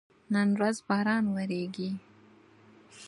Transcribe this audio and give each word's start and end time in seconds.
نن 0.33 0.47
ورځ 0.57 0.77
باران 0.87 1.25
وریږي 1.35 1.89